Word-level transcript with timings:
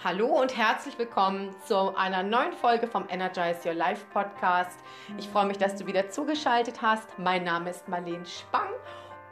Hallo 0.00 0.26
und 0.26 0.56
herzlich 0.56 0.98
willkommen 0.98 1.54
zu 1.64 1.96
einer 1.96 2.24
neuen 2.24 2.52
Folge 2.54 2.88
vom 2.88 3.04
Energize 3.08 3.68
Your 3.68 3.74
Life 3.74 4.04
Podcast. 4.12 4.80
Ich 5.16 5.28
freue 5.28 5.46
mich, 5.46 5.58
dass 5.58 5.76
du 5.76 5.86
wieder 5.86 6.10
zugeschaltet 6.10 6.82
hast. 6.82 7.06
Mein 7.20 7.44
Name 7.44 7.70
ist 7.70 7.88
Marlene 7.88 8.26
Spang 8.26 8.68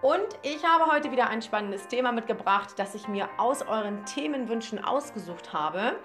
und 0.00 0.28
ich 0.42 0.64
habe 0.64 0.92
heute 0.92 1.10
wieder 1.10 1.28
ein 1.28 1.42
spannendes 1.42 1.88
Thema 1.88 2.12
mitgebracht, 2.12 2.74
das 2.76 2.94
ich 2.94 3.08
mir 3.08 3.28
aus 3.36 3.62
euren 3.62 4.04
Themenwünschen 4.04 4.84
ausgesucht 4.84 5.52
habe. 5.52 5.96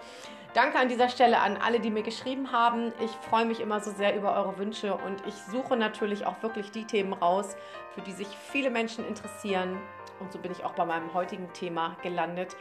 Danke 0.56 0.80
an 0.80 0.90
dieser 0.90 1.10
Stelle 1.10 1.42
an 1.42 1.58
alle, 1.58 1.80
die 1.80 1.92
mir 1.92 2.02
geschrieben 2.02 2.52
haben. 2.52 2.92
Ich 3.04 3.12
freue 3.30 3.46
mich 3.46 3.60
immer 3.60 3.82
so 3.82 3.92
sehr 3.92 4.16
über 4.16 4.36
eure 4.36 4.58
Wünsche 4.58 4.96
und 4.96 5.22
ich 5.28 5.36
suche 5.36 5.78
natürlich 5.78 6.26
auch 6.26 6.42
wirklich 6.42 6.72
die 6.72 6.86
Themen 6.86 7.14
raus, 7.14 7.56
für 7.94 8.02
die 8.02 8.14
sich 8.14 8.30
viele 8.52 8.72
Menschen 8.72 9.08
interessieren. 9.08 9.80
Und 10.20 10.32
so 10.32 10.40
bin 10.40 10.52
ich 10.52 10.64
auch 10.64 10.74
bei 10.74 10.86
meinem 10.86 11.14
heutigen 11.14 11.54
Thema 11.54 11.98
gelandet 12.02 12.56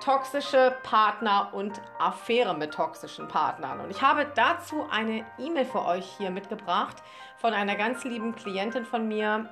toxische 0.00 0.76
Partner 0.82 1.50
und 1.52 1.80
Affäre 1.98 2.54
mit 2.54 2.72
toxischen 2.72 3.28
Partnern. 3.28 3.80
Und 3.80 3.90
ich 3.90 4.02
habe 4.02 4.26
dazu 4.34 4.86
eine 4.90 5.24
E-Mail 5.38 5.64
für 5.64 5.84
euch 5.84 6.06
hier 6.18 6.30
mitgebracht 6.30 6.96
von 7.36 7.52
einer 7.52 7.76
ganz 7.76 8.04
lieben 8.04 8.34
Klientin 8.34 8.84
von 8.84 9.08
mir. 9.08 9.48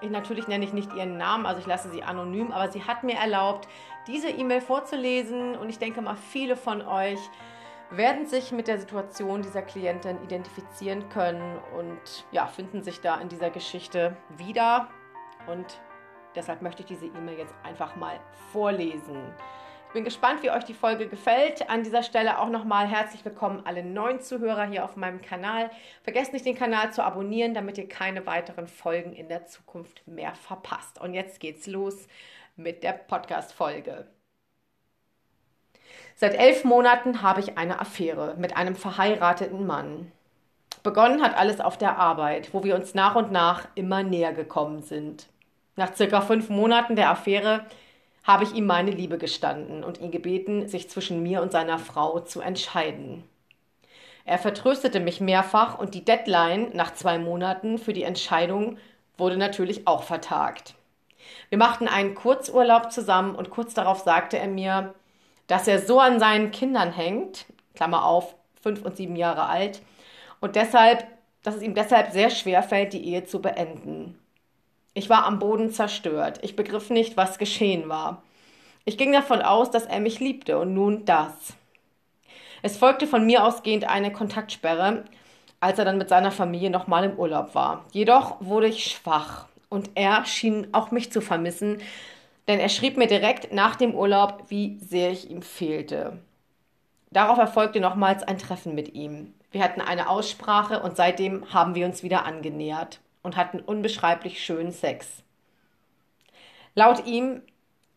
Ich 0.00 0.10
natürlich 0.10 0.48
nenne 0.48 0.64
ich 0.64 0.72
nicht 0.72 0.92
ihren 0.94 1.16
Namen, 1.16 1.46
also 1.46 1.60
ich 1.60 1.66
lasse 1.66 1.90
sie 1.90 2.02
anonym, 2.02 2.52
aber 2.52 2.70
sie 2.70 2.84
hat 2.84 3.02
mir 3.02 3.16
erlaubt, 3.16 3.66
diese 4.06 4.28
E-Mail 4.28 4.60
vorzulesen 4.60 5.56
und 5.56 5.68
ich 5.68 5.78
denke 5.78 6.02
mal, 6.02 6.16
viele 6.16 6.56
von 6.56 6.82
euch 6.86 7.18
werden 7.90 8.26
sich 8.26 8.52
mit 8.52 8.68
der 8.68 8.78
Situation 8.78 9.42
dieser 9.42 9.62
Klientin 9.62 10.22
identifizieren 10.22 11.08
können 11.08 11.58
und 11.76 12.26
ja, 12.32 12.46
finden 12.46 12.82
sich 12.82 13.00
da 13.00 13.16
in 13.20 13.28
dieser 13.28 13.50
Geschichte 13.50 14.16
wieder 14.36 14.88
und 15.46 15.80
Deshalb 16.36 16.60
möchte 16.60 16.82
ich 16.82 16.88
diese 16.88 17.06
E-Mail 17.06 17.38
jetzt 17.38 17.54
einfach 17.64 17.96
mal 17.96 18.20
vorlesen. 18.52 19.16
Ich 19.88 19.92
bin 19.94 20.04
gespannt, 20.04 20.42
wie 20.42 20.50
euch 20.50 20.64
die 20.64 20.74
Folge 20.74 21.08
gefällt. 21.08 21.70
An 21.70 21.82
dieser 21.82 22.02
Stelle 22.02 22.38
auch 22.38 22.50
nochmal 22.50 22.86
herzlich 22.86 23.24
willkommen 23.24 23.62
alle 23.64 23.82
neuen 23.82 24.20
Zuhörer 24.20 24.66
hier 24.66 24.84
auf 24.84 24.96
meinem 24.96 25.22
Kanal. 25.22 25.70
Vergesst 26.02 26.34
nicht, 26.34 26.44
den 26.44 26.54
Kanal 26.54 26.92
zu 26.92 27.02
abonnieren, 27.02 27.54
damit 27.54 27.78
ihr 27.78 27.88
keine 27.88 28.26
weiteren 28.26 28.66
Folgen 28.68 29.14
in 29.14 29.28
der 29.28 29.46
Zukunft 29.46 30.06
mehr 30.06 30.34
verpasst. 30.34 31.00
Und 31.00 31.14
jetzt 31.14 31.40
geht's 31.40 31.66
los 31.66 32.06
mit 32.56 32.82
der 32.82 32.92
Podcast-Folge. 32.92 34.06
Seit 36.14 36.34
elf 36.34 36.64
Monaten 36.64 37.22
habe 37.22 37.40
ich 37.40 37.56
eine 37.56 37.80
Affäre 37.80 38.34
mit 38.36 38.56
einem 38.56 38.76
verheirateten 38.76 39.66
Mann. 39.66 40.12
Begonnen 40.82 41.22
hat 41.22 41.36
alles 41.36 41.60
auf 41.60 41.78
der 41.78 41.98
Arbeit, 41.98 42.52
wo 42.52 42.62
wir 42.64 42.74
uns 42.74 42.94
nach 42.94 43.16
und 43.16 43.32
nach 43.32 43.68
immer 43.74 44.02
näher 44.02 44.32
gekommen 44.32 44.82
sind. 44.82 45.28
Nach 45.76 45.94
circa 45.94 46.22
fünf 46.22 46.48
Monaten 46.48 46.96
der 46.96 47.10
Affäre 47.10 47.66
habe 48.24 48.44
ich 48.44 48.54
ihm 48.54 48.66
meine 48.66 48.90
Liebe 48.90 49.18
gestanden 49.18 49.84
und 49.84 50.00
ihn 50.00 50.10
gebeten, 50.10 50.68
sich 50.68 50.90
zwischen 50.90 51.22
mir 51.22 51.42
und 51.42 51.52
seiner 51.52 51.78
Frau 51.78 52.20
zu 52.20 52.40
entscheiden. 52.40 53.22
Er 54.24 54.38
vertröstete 54.38 54.98
mich 54.98 55.20
mehrfach 55.20 55.78
und 55.78 55.94
die 55.94 56.04
Deadline 56.04 56.70
nach 56.72 56.94
zwei 56.94 57.18
Monaten 57.18 57.78
für 57.78 57.92
die 57.92 58.02
Entscheidung 58.02 58.78
wurde 59.16 59.36
natürlich 59.36 59.86
auch 59.86 60.02
vertagt. 60.02 60.74
Wir 61.48 61.58
machten 61.58 61.88
einen 61.88 62.14
Kurzurlaub 62.14 62.90
zusammen 62.90 63.36
und 63.36 63.50
kurz 63.50 63.74
darauf 63.74 64.00
sagte 64.00 64.38
er 64.38 64.48
mir, 64.48 64.94
dass 65.46 65.68
er 65.68 65.78
so 65.78 66.00
an 66.00 66.18
seinen 66.18 66.50
Kindern 66.50 66.92
hängt, 66.92 67.46
Klammer 67.74 68.04
auf, 68.04 68.34
fünf 68.60 68.82
und 68.82 68.96
sieben 68.96 69.14
Jahre 69.14 69.46
alt, 69.46 69.82
und 70.40 70.56
deshalb, 70.56 71.06
dass 71.42 71.54
es 71.54 71.62
ihm 71.62 71.74
deshalb 71.74 72.12
sehr 72.12 72.30
schwer 72.30 72.62
fällt, 72.62 72.92
die 72.92 73.04
Ehe 73.04 73.24
zu 73.24 73.40
beenden. 73.40 74.18
Ich 74.96 75.10
war 75.10 75.26
am 75.26 75.38
Boden 75.38 75.70
zerstört. 75.70 76.38
Ich 76.40 76.56
begriff 76.56 76.88
nicht, 76.88 77.18
was 77.18 77.36
geschehen 77.36 77.90
war. 77.90 78.22
Ich 78.86 78.96
ging 78.96 79.12
davon 79.12 79.42
aus, 79.42 79.70
dass 79.70 79.84
er 79.84 80.00
mich 80.00 80.20
liebte 80.20 80.58
und 80.58 80.72
nun 80.72 81.04
das. 81.04 81.52
Es 82.62 82.78
folgte 82.78 83.06
von 83.06 83.26
mir 83.26 83.44
ausgehend 83.44 83.86
eine 83.86 84.10
Kontaktsperre, 84.10 85.04
als 85.60 85.78
er 85.78 85.84
dann 85.84 85.98
mit 85.98 86.08
seiner 86.08 86.32
Familie 86.32 86.70
nochmal 86.70 87.04
im 87.04 87.18
Urlaub 87.18 87.54
war. 87.54 87.84
Jedoch 87.92 88.36
wurde 88.40 88.68
ich 88.68 88.86
schwach 88.86 89.44
und 89.68 89.90
er 89.96 90.24
schien 90.24 90.68
auch 90.72 90.90
mich 90.90 91.12
zu 91.12 91.20
vermissen, 91.20 91.76
denn 92.48 92.58
er 92.58 92.70
schrieb 92.70 92.96
mir 92.96 93.06
direkt 93.06 93.52
nach 93.52 93.76
dem 93.76 93.94
Urlaub, 93.94 94.44
wie 94.48 94.78
sehr 94.78 95.10
ich 95.10 95.30
ihm 95.30 95.42
fehlte. 95.42 96.20
Darauf 97.10 97.36
erfolgte 97.36 97.80
nochmals 97.80 98.22
ein 98.22 98.38
Treffen 98.38 98.74
mit 98.74 98.94
ihm. 98.94 99.34
Wir 99.50 99.62
hatten 99.62 99.82
eine 99.82 100.08
Aussprache 100.08 100.80
und 100.80 100.96
seitdem 100.96 101.52
haben 101.52 101.74
wir 101.74 101.84
uns 101.84 102.02
wieder 102.02 102.24
angenähert 102.24 103.00
und 103.26 103.36
hatten 103.36 103.58
unbeschreiblich 103.58 104.42
schönen 104.42 104.70
Sex. 104.70 105.24
Laut 106.76 107.06
ihm 107.06 107.42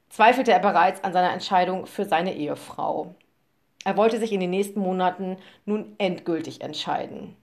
zweifelte 0.09 0.51
er 0.51 0.59
bereits 0.59 1.03
an 1.03 1.13
seiner 1.13 1.31
Entscheidung 1.31 1.85
für 1.85 2.03
seine 2.03 2.33
Ehefrau. 2.33 3.13
Er 3.85 3.95
wollte 3.95 4.17
sich 4.17 4.33
in 4.33 4.39
den 4.39 4.49
nächsten 4.49 4.79
Monaten 4.79 5.37
nun 5.65 5.93
endgültig 5.99 6.61
entscheiden. 6.61 7.35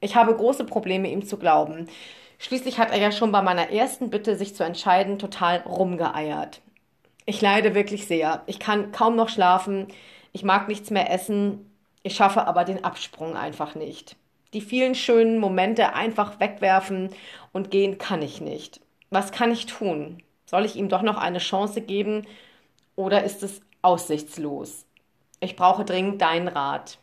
Ich 0.00 0.14
habe 0.14 0.36
große 0.36 0.64
Probleme, 0.64 1.10
ihm 1.10 1.26
zu 1.26 1.36
glauben. 1.36 1.88
Schließlich 2.38 2.78
hat 2.78 2.92
er 2.92 2.98
ja 2.98 3.10
schon 3.10 3.32
bei 3.32 3.42
meiner 3.42 3.70
ersten 3.70 4.08
Bitte, 4.08 4.36
sich 4.36 4.54
zu 4.54 4.62
entscheiden, 4.62 5.18
total 5.18 5.58
rumgeeiert. 5.62 6.62
Ich 7.26 7.40
leide 7.40 7.74
wirklich 7.74 8.06
sehr. 8.06 8.42
Ich 8.46 8.60
kann 8.60 8.92
kaum 8.92 9.16
noch 9.16 9.28
schlafen. 9.28 9.88
Ich 10.32 10.44
mag 10.44 10.68
nichts 10.68 10.90
mehr 10.90 11.10
essen. 11.10 11.70
Ich 12.04 12.14
schaffe 12.14 12.46
aber 12.46 12.64
den 12.64 12.84
Absprung 12.84 13.36
einfach 13.36 13.74
nicht. 13.74 14.16
Die 14.52 14.60
vielen 14.60 14.94
schönen 14.94 15.38
Momente 15.38 15.94
einfach 15.94 16.40
wegwerfen 16.40 17.10
und 17.52 17.70
gehen 17.70 17.98
kann 17.98 18.22
ich 18.22 18.40
nicht. 18.40 18.80
Was 19.10 19.30
kann 19.32 19.52
ich 19.52 19.66
tun? 19.66 20.22
Soll 20.44 20.64
ich 20.64 20.74
ihm 20.74 20.88
doch 20.88 21.02
noch 21.02 21.16
eine 21.16 21.38
Chance 21.38 21.80
geben 21.80 22.26
oder 22.96 23.22
ist 23.22 23.42
es 23.44 23.60
aussichtslos? 23.82 24.86
Ich 25.38 25.54
brauche 25.54 25.84
dringend 25.84 26.20
deinen 26.20 26.48
Rat. 26.48 26.98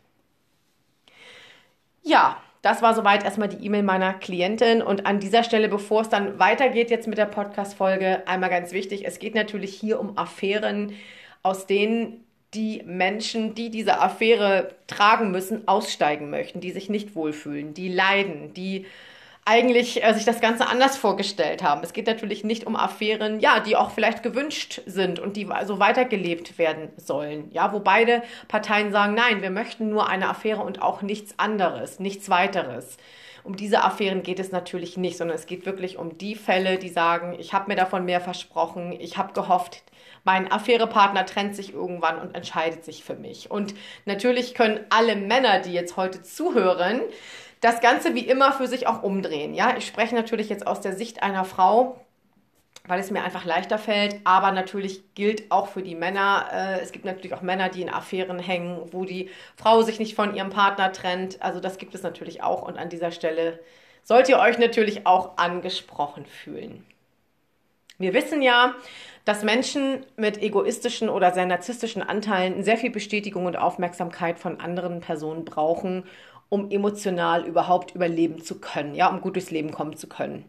Ja, 2.03 2.37
das 2.61 2.81
war 2.81 2.93
soweit 2.93 3.23
erstmal 3.23 3.47
die 3.47 3.65
E-Mail 3.65 3.83
meiner 3.83 4.13
Klientin. 4.13 4.81
Und 4.81 5.05
an 5.05 5.21
dieser 5.21 5.43
Stelle, 5.43 5.69
bevor 5.69 6.01
es 6.01 6.09
dann 6.09 6.39
weitergeht 6.39 6.89
jetzt 6.89 7.07
mit 7.07 7.17
der 7.17 7.25
Podcast-Folge, 7.25 8.27
einmal 8.27 8.49
ganz 8.49 8.73
wichtig: 8.73 9.05
Es 9.05 9.19
geht 9.19 9.35
natürlich 9.35 9.73
hier 9.73 9.99
um 9.99 10.17
Affären, 10.17 10.93
aus 11.43 11.65
denen 11.65 12.26
die 12.53 12.81
Menschen, 12.85 13.55
die 13.55 13.69
diese 13.69 13.99
Affäre 13.99 14.75
tragen 14.87 15.31
müssen, 15.31 15.67
aussteigen 15.67 16.29
möchten, 16.29 16.61
die 16.61 16.71
sich 16.71 16.89
nicht 16.89 17.15
wohlfühlen, 17.15 17.73
die 17.73 17.89
leiden, 17.89 18.53
die 18.53 18.85
eigentlich 19.47 20.03
äh, 20.03 20.13
sich 20.13 20.25
das 20.25 20.41
Ganze 20.41 20.67
anders 20.67 20.97
vorgestellt 20.97 21.63
haben. 21.63 21.81
Es 21.81 21.93
geht 21.93 22.07
natürlich 22.07 22.43
nicht 22.43 22.67
um 22.67 22.75
Affären, 22.75 23.39
ja, 23.39 23.61
die 23.61 23.77
auch 23.77 23.91
vielleicht 23.91 24.21
gewünscht 24.21 24.81
sind 24.85 25.19
und 25.19 25.37
die 25.37 25.47
also 25.47 25.79
weitergelebt 25.79 26.57
werden 26.57 26.89
sollen. 26.97 27.49
Ja, 27.51 27.71
wo 27.71 27.79
beide 27.79 28.23
Parteien 28.49 28.91
sagen, 28.91 29.13
nein, 29.13 29.41
wir 29.41 29.49
möchten 29.49 29.89
nur 29.89 30.09
eine 30.09 30.27
Affäre 30.27 30.61
und 30.61 30.81
auch 30.81 31.01
nichts 31.01 31.39
anderes, 31.39 31.99
nichts 31.99 32.29
weiteres. 32.29 32.97
Um 33.45 33.55
diese 33.55 33.83
Affären 33.83 34.23
geht 34.23 34.39
es 34.39 34.51
natürlich 34.51 34.97
nicht, 34.97 35.17
sondern 35.17 35.37
es 35.37 35.45
geht 35.45 35.65
wirklich 35.65 35.97
um 35.97 36.17
die 36.17 36.35
Fälle, 36.35 36.77
die 36.77 36.89
sagen, 36.89 37.33
ich 37.39 37.53
habe 37.53 37.69
mir 37.69 37.77
davon 37.77 38.03
mehr 38.03 38.19
versprochen, 38.19 38.91
ich 38.99 39.17
habe 39.17 39.31
gehofft, 39.31 39.83
mein 40.27 40.51
Affärepartner 40.51 41.25
trennt 41.25 41.55
sich 41.55 41.73
irgendwann 41.73 42.19
und 42.19 42.35
entscheidet 42.35 42.83
sich 42.83 43.05
für 43.05 43.15
mich. 43.15 43.49
Und 43.49 43.73
natürlich 44.03 44.53
können 44.55 44.81
alle 44.89 45.15
Männer, 45.15 45.61
die 45.61 45.71
jetzt 45.71 45.95
heute 45.95 46.21
zuhören, 46.21 46.99
das 47.61 47.79
Ganze 47.79 48.13
wie 48.13 48.27
immer 48.27 48.51
für 48.51 48.67
sich 48.67 48.87
auch 48.87 49.03
umdrehen. 49.03 49.53
Ja, 49.53 49.77
ich 49.77 49.87
spreche 49.87 50.15
natürlich 50.15 50.49
jetzt 50.49 50.67
aus 50.67 50.81
der 50.81 50.91
Sicht 50.97 51.23
einer 51.23 51.45
Frau, 51.45 52.01
weil 52.85 52.99
es 52.99 53.09
mir 53.09 53.23
einfach 53.23 53.45
leichter 53.45 53.77
fällt. 53.77 54.17
Aber 54.25 54.51
natürlich 54.51 55.15
gilt 55.15 55.49
auch 55.49 55.69
für 55.69 55.81
die 55.81 55.95
Männer. 55.95 56.49
Äh, 56.51 56.81
es 56.81 56.91
gibt 56.91 57.05
natürlich 57.05 57.33
auch 57.33 57.41
Männer, 57.41 57.69
die 57.69 57.81
in 57.81 57.89
Affären 57.89 58.37
hängen, 58.37 58.81
wo 58.91 59.05
die 59.05 59.29
Frau 59.55 59.81
sich 59.81 59.97
nicht 59.97 60.13
von 60.13 60.35
ihrem 60.35 60.49
Partner 60.49 60.91
trennt. 60.91 61.41
Also 61.41 61.61
das 61.61 61.77
gibt 61.77 61.95
es 61.95 62.03
natürlich 62.03 62.43
auch. 62.43 62.63
Und 62.63 62.77
an 62.77 62.89
dieser 62.89 63.11
Stelle 63.11 63.61
sollt 64.03 64.27
ihr 64.27 64.39
euch 64.39 64.57
natürlich 64.57 65.07
auch 65.07 65.37
angesprochen 65.37 66.25
fühlen. 66.25 66.85
Wir 67.97 68.13
wissen 68.13 68.41
ja, 68.41 68.75
dass 69.27 69.43
Menschen 69.43 70.05
mit 70.15 70.41
egoistischen 70.41 71.09
oder 71.09 71.33
sehr 71.33 71.45
narzisstischen 71.45 72.01
Anteilen 72.01 72.63
sehr 72.63 72.77
viel 72.77 72.91
Bestätigung 72.91 73.45
und 73.45 73.57
Aufmerksamkeit 73.57 74.39
von 74.39 74.61
anderen 74.61 75.01
Personen 75.01 75.43
brauchen, 75.43 76.05
um 76.47 76.71
emotional 76.71 77.45
überhaupt 77.45 77.93
überleben 77.93 78.41
zu 78.41 78.61
können, 78.61 78.95
ja, 78.95 79.09
um 79.09 79.19
gut 79.19 79.35
durchs 79.35 79.51
Leben 79.51 79.71
kommen 79.71 79.97
zu 79.97 80.07
können. 80.07 80.45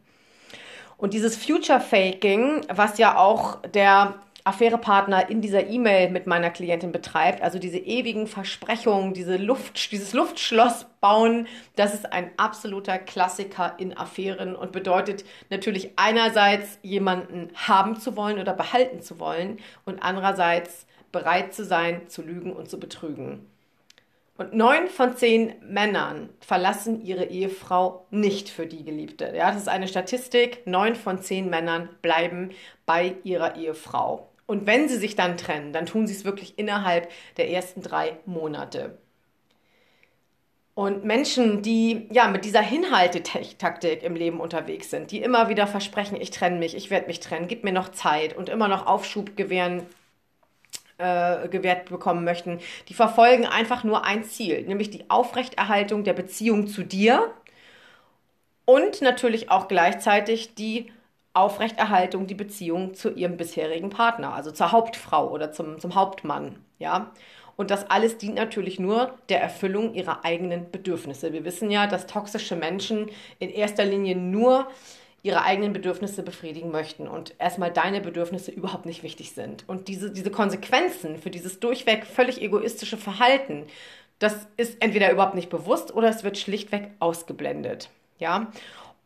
Und 0.97 1.12
dieses 1.12 1.37
Future 1.37 1.81
Faking, 1.81 2.61
was 2.73 2.99
ja 2.99 3.19
auch 3.19 3.61
der 3.62 4.14
Affärepartner 4.49 5.29
in 5.29 5.43
dieser 5.43 5.67
E-Mail 5.67 6.09
mit 6.09 6.27
meiner 6.27 6.49
Klientin 6.49 6.91
betreibt, 6.91 7.43
also 7.43 7.59
diese 7.59 7.77
ewigen 7.77 8.27
Versprechungen, 8.27 9.12
diese 9.12 9.37
Luft, 9.37 9.93
dieses 9.93 10.15
Luftschloss 10.15 10.87
bauen, 11.03 11.47
das 11.77 11.93
ist 11.93 12.11
ein 12.12 12.31
absoluter 12.39 12.99
Klassiker 12.99 13.75
in 13.77 13.95
Affären 13.95 14.56
und 14.56 14.73
bedeutet 14.73 15.27
natürlich 15.50 15.91
einerseits 15.97 16.79
jemanden 16.83 17.50
haben 17.55 18.00
zu 18.00 18.17
wollen 18.17 18.39
oder 18.39 18.55
behalten 18.55 19.03
zu 19.03 19.21
wollen 19.21 19.59
und 19.85 20.03
andererseits 20.03 20.87
bereit 21.12 21.53
zu 21.53 21.65
sein, 21.65 22.09
zu 22.09 22.23
lügen 22.23 22.55
und 22.55 22.71
zu 22.71 22.81
betrügen. 22.81 23.47
Und 24.39 24.55
neun 24.55 24.87
von 24.87 25.17
zehn 25.17 25.56
Männern 25.61 26.31
verlassen 26.41 27.05
ihre 27.05 27.25
Ehefrau 27.25 28.06
nicht 28.11 28.49
für 28.49 28.67
die 28.67 28.85
Geliebte. 28.85 29.33
Ja, 29.37 29.51
das 29.51 29.62
ist 29.62 29.69
eine 29.69 29.89
Statistik. 29.89 30.65
Neun 30.65 30.94
von 30.94 31.21
zehn 31.21 31.51
Männern 31.51 31.89
bleiben 32.03 32.51
bei 32.87 33.17
ihrer 33.25 33.56
Ehefrau. 33.56 34.28
Und 34.49 34.67
wenn 34.67 34.89
sie 34.89 34.97
sich 34.97 35.15
dann 35.15 35.37
trennen, 35.37 35.75
dann 35.75 35.85
tun 35.85 36.06
sie 36.06 36.15
es 36.15 36.25
wirklich 36.25 36.59
innerhalb 36.59 37.11
der 37.37 37.50
ersten 37.50 37.83
drei 37.83 38.17
Monate. 38.25 38.97
Und 40.73 41.05
Menschen, 41.05 41.61
die 41.61 42.09
ja 42.11 42.29
mit 42.29 42.47
dieser 42.47 42.62
Hinhaltetaktik 42.62 44.03
im 44.03 44.17
Leben 44.17 44.41
unterwegs 44.41 44.89
sind, 44.89 45.11
die 45.11 45.21
immer 45.21 45.50
wieder 45.50 45.67
versprechen, 45.67 46.19
ich 46.19 46.31
trenne 46.31 46.59
mich, 46.59 46.75
ich 46.75 46.89
werde 46.89 47.09
mich 47.09 47.21
trennen, 47.21 47.47
gib 47.47 47.62
mir 47.62 47.73
noch 47.73 47.91
Zeit 47.91 48.35
und 48.35 48.49
immer 48.49 48.69
noch 48.69 48.87
Aufschub 48.87 49.37
gewähren, 49.37 49.83
äh, 50.97 51.47
gewährt 51.49 51.91
bekommen 51.91 52.25
möchten, 52.25 52.59
die 52.89 52.94
verfolgen 52.94 53.44
einfach 53.44 53.85
nur 53.85 54.05
ein 54.05 54.25
Ziel, 54.25 54.62
nämlich 54.62 54.89
die 54.89 55.11
Aufrechterhaltung 55.11 56.05
der 56.05 56.15
Beziehung 56.15 56.69
zu 56.69 56.85
dir 56.85 57.35
und 58.65 59.03
natürlich 59.03 59.51
auch 59.51 59.69
gleichzeitig 59.69 60.55
die 60.55 60.91
Aufrechterhaltung 61.35 62.27
die 62.27 62.35
Beziehung 62.35 62.95
zu 62.95 63.11
ihrem 63.11 63.37
bisherigen 63.37 63.91
Partner, 63.91 64.35
also 64.35 64.51
zur 64.51 64.73
Hauptfrau 64.73 65.31
oder 65.31 65.53
zum, 65.53 65.79
zum 65.79 65.95
Hauptmann, 65.95 66.57
ja. 66.79 67.13
Und 67.57 67.73
das 67.73 67.91
alles 67.91 68.19
dient 68.19 68.37
natürlich 68.37 68.79
nur 68.79 69.15
der 69.29 69.43
Erfüllung 69.43 69.93
ihrer 69.93 70.25
eigenen 70.25 70.71
Bedürfnisse. 70.71 71.33
Wir 71.33 71.45
wissen 71.45 71.73
ja, 71.73 71.89
dass 71.89 72.07
toxische 72.07 72.55
Menschen 72.55 73.11
in 73.41 73.51
erster 73.51 73.85
Linie 73.85 74.15
nur 74.15 74.69
ihre 75.25 75.43
eigenen 75.43 75.73
Bedürfnisse 75.73 76.23
befriedigen 76.23 76.71
möchten 76.71 77.09
und 77.09 77.35
erstmal 77.39 77.73
deine 77.73 78.01
Bedürfnisse 78.01 78.53
überhaupt 78.53 78.87
nicht 78.87 79.03
wichtig 79.03 79.33
sind. 79.33 79.65
Und 79.69 79.89
diese, 79.89 80.13
diese 80.13 80.31
Konsequenzen 80.31 81.19
für 81.19 81.31
dieses 81.31 81.59
durchweg 81.59 82.07
völlig 82.07 82.41
egoistische 82.41 82.97
Verhalten, 82.97 83.67
das 84.21 84.47
ist 84.57 84.77
entweder 84.81 85.11
überhaupt 85.11 85.35
nicht 85.35 85.51
bewusst 85.51 85.93
oder 85.93 86.09
es 86.09 86.23
wird 86.23 86.39
schlichtweg 86.39 86.93
ausgeblendet. 87.01 87.91
Ja, 88.21 88.53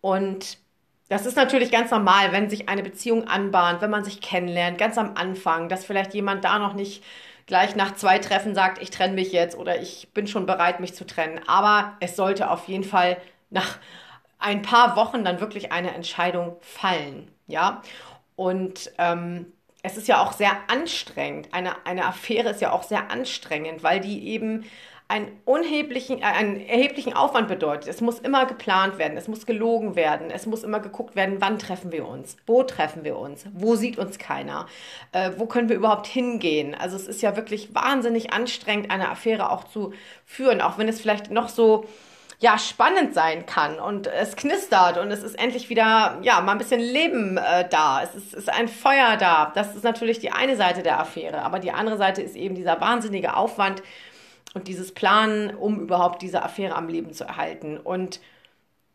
und 0.01 0.59
das 1.09 1.27
ist 1.27 1.37
natürlich 1.37 1.71
ganz 1.71 1.91
normal, 1.91 2.33
wenn 2.33 2.49
sich 2.49 2.69
eine 2.69 2.83
Beziehung 2.83 3.29
anbahnt, 3.29 3.83
wenn 3.83 3.91
man 3.91 4.05
sich 4.05 4.21
kennenlernt, 4.21 4.79
ganz 4.79 4.97
am 4.99 5.15
Anfang, 5.17 5.69
dass 5.69 5.85
vielleicht 5.85 6.15
jemand 6.15 6.45
da 6.45 6.59
noch 6.59 6.75
nicht 6.75 7.03
gleich 7.47 7.77
nach 7.77 7.95
zwei 7.95 8.19
Treffen 8.19 8.55
sagt, 8.55 8.81
ich 8.81 8.91
trenne 8.91 9.15
mich 9.15 9.33
jetzt 9.33 9.57
oder 9.57 9.81
ich 9.81 10.09
bin 10.15 10.27
schon 10.27 10.47
bereit, 10.47 10.81
mich 10.81 10.95
zu 10.95 11.07
trennen. 11.07 11.41
Aber 11.47 11.97
es 12.01 12.17
sollte 12.17 12.51
auf 12.51 12.69
jeden 12.69 12.85
Fall 12.85 13.19
nach 13.51 13.79
ein 14.39 14.63
paar 14.63 14.97
Wochen 14.97 15.25
dann 15.25 15.41
wirklich 15.41 15.73
eine 15.73 15.93
Entscheidung 15.95 16.57
fallen. 16.61 17.31
Ja, 17.47 17.83
und 18.37 18.91
ähm, 18.99 19.53
es 19.83 19.97
ist 19.97 20.09
ja 20.09 20.23
auch 20.23 20.33
sehr 20.33 20.53
anstrengend. 20.69 21.49
Eine, 21.53 21.87
eine 21.87 22.07
Affäre 22.07 22.51
ist 22.51 22.61
ja 22.61 22.73
auch 22.73 22.85
sehr 22.85 23.11
anstrengend, 23.11 23.83
weil 23.83 24.01
die 24.01 24.29
eben 24.29 24.65
einen, 25.09 25.41
unheblichen, 25.45 26.21
äh, 26.21 26.25
einen 26.25 26.61
erheblichen 26.61 27.13
Aufwand 27.13 27.49
bedeutet. 27.49 27.89
Es 27.89 28.01
muss 28.01 28.19
immer 28.19 28.47
geplant 28.47 28.99
werden, 28.99 29.17
es 29.19 29.29
muss 29.29 29.47
gelogen 29.47 29.95
werden, 29.95 30.31
es 30.31 30.47
muss 30.47 30.65
immer 30.65 30.81
geguckt 30.81 31.17
werden, 31.17 31.37
wann 31.41 31.59
treffen 31.59 31.93
wir 31.93 32.09
uns, 32.09 32.37
wo 32.47 32.63
treffen 32.63 33.05
wir 33.05 33.19
uns, 33.19 33.45
wo 33.53 33.77
sieht 33.77 33.99
uns 33.99 34.19
keiner, 34.19 34.67
äh, 35.13 35.33
wo 35.37 35.47
können 35.47 35.69
wir 35.69 35.77
überhaupt 35.77 36.07
hingehen. 36.07 36.75
Also 36.75 36.97
es 36.97 37.07
ist 37.07 37.23
ja 37.23 37.37
wirklich 37.37 37.75
wahnsinnig 37.75 38.33
anstrengend, 38.33 38.91
eine 38.91 39.11
Affäre 39.11 39.51
auch 39.51 39.65
zu 39.65 39.93
führen, 40.25 40.61
auch 40.61 40.79
wenn 40.79 40.89
es 40.89 41.01
vielleicht 41.01 41.31
noch 41.31 41.49
so 41.49 41.87
ja, 42.43 42.59
spannend 42.59 43.15
sein 43.15 43.47
kann 43.47 43.79
und 43.79 44.09
es 44.09 44.35
knistert 44.35 44.99
und 44.99 45.13
es 45.13 45.23
ist 45.23 45.39
endlich 45.39 45.71
wieder, 45.71 46.19
ja, 46.23 46.41
mal 46.41 46.53
ein 46.53 46.59
bisschen 46.59 46.81
Leben 46.81 47.37
äh, 47.37 47.69
da. 47.69 48.03
Es 48.03 48.17
ist, 48.17 48.35
ist 48.35 48.53
ein 48.53 48.67
Feuer 48.67 49.17
da. 49.17 49.53
Das 49.55 49.77
ist 49.77 49.85
natürlich 49.85 50.19
die 50.19 50.33
eine 50.33 50.57
Seite 50.57 50.83
der 50.83 50.99
Affäre. 50.99 51.43
Aber 51.43 51.61
die 51.61 51.71
andere 51.71 51.97
Seite 51.97 52.21
ist 52.21 52.35
eben 52.35 52.57
dieser 52.57 52.81
wahnsinnige 52.81 53.37
Aufwand, 53.37 53.85
und 54.55 54.69
dieses 54.69 54.93
Planen, 54.93 55.55
um 55.55 55.81
überhaupt 55.81 56.23
diese 56.23 56.43
Affäre 56.43 56.75
am 56.75 56.89
Leben 56.89 57.13
zu 57.13 57.25
erhalten. 57.25 57.79
Und 57.79 58.21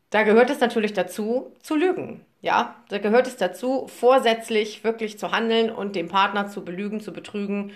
da 0.09 0.23
gehört 0.23 0.49
es 0.49 0.59
natürlich 0.59 0.93
dazu, 0.93 1.51
zu 1.61 1.75
lügen. 1.75 2.25
Ja, 2.41 2.75
da 2.89 2.99
gehört 2.99 3.27
es 3.27 3.37
dazu, 3.37 3.87
vorsätzlich 3.87 4.83
wirklich 4.83 5.17
zu 5.17 5.31
handeln 5.31 5.71
und 5.71 5.95
den 5.95 6.07
Partner 6.07 6.47
zu 6.47 6.63
belügen, 6.63 7.01
zu 7.01 7.11
betrügen 7.11 7.71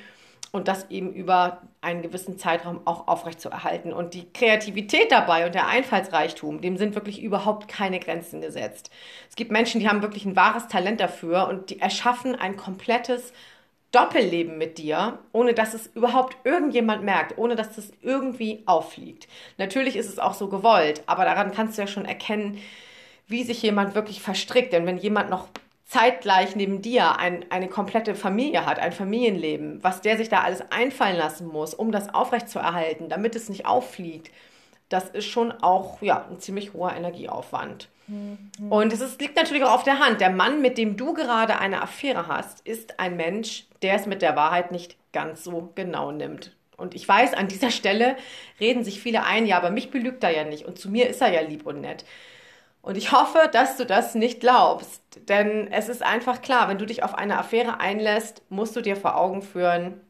und 0.52 0.68
das 0.68 0.90
eben 0.90 1.14
über 1.14 1.62
einen 1.80 2.02
gewissen 2.02 2.38
Zeitraum 2.38 2.82
auch 2.86 3.08
aufrechtzuerhalten. 3.08 3.94
Und 3.94 4.14
die 4.14 4.32
Kreativität 4.32 5.12
dabei 5.12 5.46
und 5.46 5.56
der 5.56 5.68
Einfallsreichtum, 5.68 6.62
dem 6.62 6.78
sind 6.78 6.94
wirklich 6.94 7.22
überhaupt 7.22 7.68
keine 7.68 8.00
Grenzen 8.00 8.42
gesetzt. 8.42 8.92
Es 9.30 9.36
gibt 9.36 9.52
Menschen, 9.52 9.80
die 9.80 9.90
haben 9.90 10.02
wirklich 10.02 10.26
ein 10.26 10.36
wahres 10.36 10.68
Talent 10.68 11.00
dafür 11.00 11.48
und 11.48 11.70
die 11.70 11.80
erschaffen 11.80 12.36
ein 12.36 12.58
komplettes 12.58 13.34
Doppelleben 13.92 14.58
mit 14.58 14.78
dir, 14.78 15.20
ohne 15.34 15.54
dass 15.54 15.74
es 15.74 15.88
überhaupt 15.88 16.38
irgendjemand 16.46 17.04
merkt, 17.04 17.38
ohne 17.38 17.56
dass 17.56 17.76
das 17.76 17.92
irgendwie 18.02 18.64
auffliegt. 18.66 19.28
Natürlich 19.58 19.98
ist 19.98 20.08
es 20.08 20.20
auch 20.20 20.34
so 20.34 20.48
gewollt, 20.48 21.04
aber 21.08 21.26
daran 21.26 21.52
kannst 21.52 21.78
du 21.78 21.82
ja 21.82 21.88
schon 21.88 22.06
erkennen, 22.06 22.60
wie 23.28 23.44
sich 23.44 23.62
jemand 23.62 23.94
wirklich 23.96 24.22
verstrickt. 24.22 24.72
Denn 24.72 24.86
wenn 24.86 24.98
jemand 24.98 25.30
noch 25.30 25.48
zeitgleich 25.86 26.56
neben 26.56 26.82
dir 26.82 27.18
ein, 27.20 27.46
eine 27.50 27.68
komplette 27.68 28.16
Familie 28.16 28.66
hat, 28.66 28.80
ein 28.80 28.94
Familienleben, 28.94 29.84
was 29.84 30.00
der 30.00 30.16
sich 30.16 30.30
da 30.30 30.40
alles 30.42 30.64
einfallen 30.72 31.18
lassen 31.18 31.48
muss, 31.48 31.74
um 31.74 31.92
das 31.92 32.14
aufrechtzuerhalten, 32.14 33.10
damit 33.10 33.36
es 33.36 33.50
nicht 33.50 33.66
auffliegt, 33.66 34.32
das 34.88 35.10
ist 35.10 35.26
schon 35.26 35.52
auch 35.52 36.02
ja, 36.02 36.26
ein 36.30 36.40
ziemlich 36.40 36.74
hoher 36.74 36.94
Energieaufwand. 36.94 37.90
Und 38.70 38.94
es 38.94 39.20
liegt 39.20 39.36
natürlich 39.36 39.64
auch 39.64 39.74
auf 39.74 39.84
der 39.84 40.00
Hand. 40.00 40.22
Der 40.22 40.30
Mann, 40.30 40.62
mit 40.62 40.78
dem 40.78 40.98
du 40.98 41.14
gerade 41.14 41.60
eine 41.60 41.82
Affäre 41.82 42.28
hast, 42.28 42.66
ist 42.68 43.00
ein 43.00 43.16
Mensch, 43.16 43.66
der 43.82 43.96
es 43.96 44.06
mit 44.06 44.22
der 44.22 44.36
Wahrheit 44.36 44.72
nicht 44.72 44.98
ganz 45.14 45.44
so 45.44 45.72
genau 45.76 46.12
nimmt. 46.12 46.56
Und 46.78 46.96
ich 46.96 47.08
weiß, 47.08 47.34
an 47.34 47.48
dieser 47.48 47.70
Stelle 47.72 48.18
reden 48.60 48.84
sich 48.84 49.02
viele 49.02 49.24
ein, 49.24 49.46
ja, 49.46 49.58
aber 49.58 49.70
mich 49.70 49.92
belügt 49.92 50.24
er 50.24 50.32
ja 50.32 50.44
nicht 50.44 50.66
und 50.66 50.80
zu 50.80 50.90
mir 50.90 51.08
ist 51.08 51.22
er 51.22 51.32
ja 51.32 51.42
lieb 51.42 51.66
und 51.66 51.82
nett. 51.82 52.06
Und 52.82 52.98
ich 52.98 53.12
hoffe, 53.12 53.50
dass 53.52 53.78
du 53.78 53.86
das 53.86 54.16
nicht 54.16 54.40
glaubst, 54.40 55.04
denn 55.30 55.72
es 55.72 55.88
ist 55.88 56.02
einfach 56.02 56.42
klar, 56.42 56.68
wenn 56.68 56.80
du 56.80 56.88
dich 56.88 57.04
auf 57.04 57.14
eine 57.14 57.38
Affäre 57.38 57.80
einlässt, 57.80 58.42
musst 58.50 58.76
du 58.76 58.82
dir 58.82 58.96
vor 58.96 59.18
Augen 59.18 59.44
führen, 59.44 60.02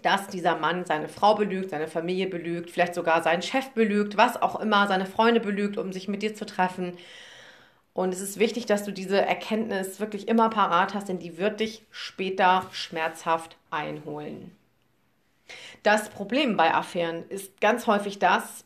dass 0.00 0.28
dieser 0.28 0.56
Mann 0.56 0.84
seine 0.84 1.08
Frau 1.08 1.34
belügt, 1.34 1.70
seine 1.70 1.88
Familie 1.88 2.26
belügt, 2.26 2.70
vielleicht 2.70 2.94
sogar 2.94 3.22
seinen 3.22 3.42
Chef 3.42 3.70
belügt, 3.70 4.16
was 4.16 4.40
auch 4.40 4.58
immer, 4.60 4.86
seine 4.86 5.06
Freunde 5.06 5.40
belügt, 5.40 5.76
um 5.76 5.92
sich 5.92 6.08
mit 6.08 6.22
dir 6.22 6.34
zu 6.34 6.46
treffen. 6.46 6.96
Und 7.92 8.14
es 8.14 8.22
ist 8.22 8.38
wichtig, 8.38 8.64
dass 8.64 8.84
du 8.84 8.90
diese 8.90 9.20
Erkenntnis 9.20 10.00
wirklich 10.00 10.28
immer 10.28 10.48
parat 10.48 10.94
hast, 10.94 11.08
denn 11.10 11.18
die 11.18 11.36
wird 11.36 11.60
dich 11.60 11.84
später 11.90 12.66
schmerzhaft 12.72 13.56
einholen. 13.70 14.56
Das 15.82 16.08
Problem 16.08 16.56
bei 16.56 16.72
Affären 16.72 17.28
ist 17.28 17.60
ganz 17.60 17.86
häufig 17.86 18.18
das, 18.18 18.64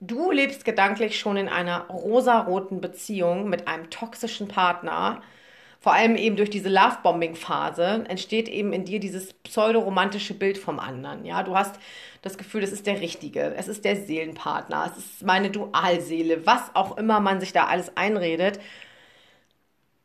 du 0.00 0.30
lebst 0.30 0.64
gedanklich 0.64 1.18
schon 1.18 1.36
in 1.36 1.48
einer 1.48 1.86
rosaroten 1.88 2.80
Beziehung 2.80 3.50
mit 3.50 3.68
einem 3.68 3.90
toxischen 3.90 4.48
Partner, 4.48 5.22
vor 5.82 5.92
allem 5.94 6.14
eben 6.14 6.36
durch 6.36 6.48
diese 6.48 6.68
Lovebombing-Phase 6.68 8.04
entsteht 8.08 8.48
eben 8.48 8.72
in 8.72 8.84
dir 8.84 9.00
dieses 9.00 9.34
pseudoromantische 9.34 10.32
Bild 10.32 10.56
vom 10.56 10.78
anderen. 10.78 11.24
Ja, 11.24 11.42
du 11.42 11.56
hast 11.56 11.74
das 12.22 12.38
Gefühl, 12.38 12.60
das 12.60 12.70
ist 12.70 12.86
der 12.86 13.00
Richtige, 13.00 13.52
es 13.56 13.66
ist 13.66 13.84
der 13.84 13.96
Seelenpartner, 13.96 14.92
es 14.92 15.04
ist 15.04 15.22
meine 15.24 15.50
Dualseele, 15.50 16.46
was 16.46 16.70
auch 16.74 16.96
immer 16.98 17.18
man 17.18 17.40
sich 17.40 17.52
da 17.52 17.64
alles 17.64 17.96
einredet. 17.96 18.60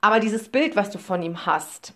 Aber 0.02 0.20
dieses 0.20 0.50
Bild, 0.50 0.76
was 0.76 0.90
du 0.90 0.98
von 0.98 1.22
ihm 1.22 1.46
hast, 1.46 1.94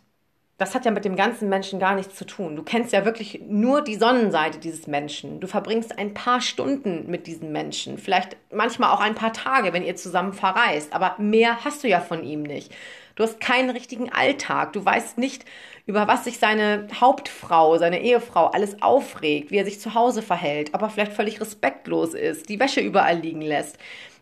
das 0.59 0.75
hat 0.75 0.85
ja 0.85 0.91
mit 0.91 1.05
dem 1.05 1.15
ganzen 1.15 1.49
Menschen 1.49 1.79
gar 1.79 1.95
nichts 1.95 2.13
zu 2.13 2.23
tun. 2.23 2.55
Du 2.55 2.61
kennst 2.61 2.93
ja 2.93 3.03
wirklich 3.03 3.41
nur 3.47 3.81
die 3.81 3.95
Sonnenseite 3.95 4.59
dieses 4.59 4.85
Menschen. 4.85 5.39
Du 5.39 5.47
verbringst 5.47 5.97
ein 5.97 6.13
paar 6.13 6.39
Stunden 6.39 7.09
mit 7.09 7.25
diesem 7.25 7.51
Menschen, 7.51 7.97
vielleicht 7.97 8.37
manchmal 8.53 8.91
auch 8.91 8.99
ein 8.99 9.15
paar 9.15 9.33
Tage, 9.33 9.73
wenn 9.73 9.83
ihr 9.83 9.95
zusammen 9.95 10.33
verreist, 10.33 10.93
aber 10.93 11.15
mehr 11.17 11.65
hast 11.65 11.83
du 11.83 11.87
ja 11.87 11.99
von 11.99 12.23
ihm 12.23 12.43
nicht. 12.43 12.71
Du 13.15 13.23
hast 13.23 13.39
keinen 13.39 13.69
richtigen 13.69 14.11
Alltag. 14.11 14.73
Du 14.73 14.83
weißt 14.83 15.17
nicht, 15.17 15.45
über 15.85 16.07
was 16.07 16.23
sich 16.23 16.39
seine 16.39 16.87
Hauptfrau, 16.99 17.77
seine 17.77 18.01
Ehefrau 18.01 18.47
alles 18.47 18.81
aufregt, 18.81 19.51
wie 19.51 19.57
er 19.57 19.65
sich 19.65 19.79
zu 19.79 19.93
Hause 19.93 20.21
verhält, 20.21 20.73
ob 20.73 20.81
er 20.81 20.89
vielleicht 20.89 21.13
völlig 21.13 21.41
respektlos 21.41 22.13
ist, 22.13 22.49
die 22.49 22.59
Wäsche 22.59 22.81
überall 22.81 23.17
liegen 23.17 23.41
lässt. 23.41 23.77